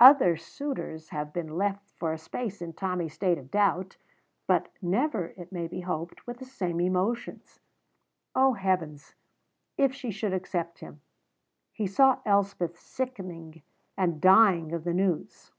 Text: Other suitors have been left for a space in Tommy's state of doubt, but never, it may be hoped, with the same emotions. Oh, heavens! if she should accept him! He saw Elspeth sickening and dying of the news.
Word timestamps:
Other 0.00 0.36
suitors 0.36 1.10
have 1.10 1.32
been 1.32 1.56
left 1.56 1.92
for 1.92 2.12
a 2.12 2.18
space 2.18 2.60
in 2.60 2.72
Tommy's 2.72 3.14
state 3.14 3.38
of 3.38 3.48
doubt, 3.48 3.96
but 4.48 4.72
never, 4.82 5.26
it 5.36 5.52
may 5.52 5.68
be 5.68 5.82
hoped, 5.82 6.26
with 6.26 6.38
the 6.38 6.44
same 6.44 6.80
emotions. 6.80 7.60
Oh, 8.34 8.54
heavens! 8.54 9.14
if 9.76 9.94
she 9.94 10.10
should 10.10 10.32
accept 10.32 10.80
him! 10.80 11.00
He 11.70 11.86
saw 11.86 12.18
Elspeth 12.26 12.76
sickening 12.76 13.62
and 13.96 14.20
dying 14.20 14.72
of 14.72 14.82
the 14.82 14.92
news. 14.94 15.52